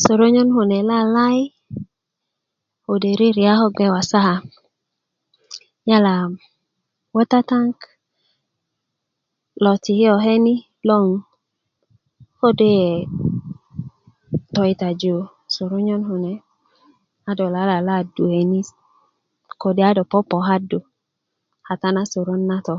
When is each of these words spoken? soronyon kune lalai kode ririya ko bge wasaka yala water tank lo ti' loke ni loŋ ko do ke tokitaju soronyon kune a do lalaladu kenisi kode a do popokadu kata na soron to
soronyon 0.00 0.48
kune 0.56 0.78
lalai 0.90 1.40
kode 2.84 3.10
ririya 3.20 3.52
ko 3.60 3.66
bge 3.70 3.86
wasaka 3.94 4.34
yala 5.88 6.14
water 7.14 7.42
tank 7.50 7.76
lo 9.62 9.72
ti' 9.84 10.02
loke 10.08 10.34
ni 10.44 10.54
loŋ 10.88 11.06
ko 12.38 12.48
do 12.58 12.66
ke 12.78 13.06
tokitaju 14.54 15.14
soronyon 15.54 16.00
kune 16.08 16.32
a 17.28 17.30
do 17.38 17.44
lalaladu 17.54 18.22
kenisi 18.32 18.74
kode 19.60 19.82
a 19.88 19.92
do 19.96 20.02
popokadu 20.12 20.78
kata 21.66 21.88
na 21.94 22.02
soron 22.12 22.42
to 22.66 22.76